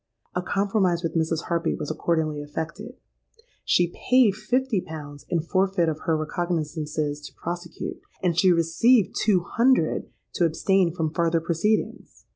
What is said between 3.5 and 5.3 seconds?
she paid fifty pounds